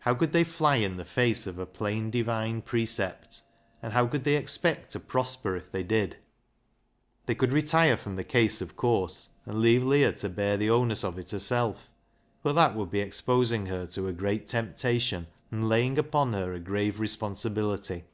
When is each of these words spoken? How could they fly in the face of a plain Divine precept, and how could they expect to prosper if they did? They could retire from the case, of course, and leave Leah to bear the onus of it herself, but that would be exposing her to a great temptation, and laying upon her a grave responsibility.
How 0.00 0.14
could 0.14 0.32
they 0.32 0.44
fly 0.44 0.76
in 0.76 0.96
the 0.96 1.04
face 1.04 1.46
of 1.46 1.58
a 1.58 1.66
plain 1.66 2.10
Divine 2.10 2.62
precept, 2.62 3.42
and 3.82 3.92
how 3.92 4.06
could 4.06 4.24
they 4.24 4.34
expect 4.34 4.88
to 4.92 4.98
prosper 4.98 5.56
if 5.56 5.70
they 5.70 5.82
did? 5.82 6.16
They 7.26 7.34
could 7.34 7.52
retire 7.52 7.98
from 7.98 8.16
the 8.16 8.24
case, 8.24 8.62
of 8.62 8.76
course, 8.76 9.28
and 9.44 9.60
leave 9.60 9.84
Leah 9.84 10.12
to 10.12 10.30
bear 10.30 10.56
the 10.56 10.70
onus 10.70 11.04
of 11.04 11.18
it 11.18 11.32
herself, 11.32 11.90
but 12.42 12.54
that 12.54 12.76
would 12.76 12.88
be 12.90 13.00
exposing 13.00 13.66
her 13.66 13.86
to 13.88 14.08
a 14.08 14.12
great 14.14 14.48
temptation, 14.48 15.26
and 15.50 15.68
laying 15.68 15.98
upon 15.98 16.32
her 16.32 16.54
a 16.54 16.60
grave 16.60 16.98
responsibility. 16.98 18.04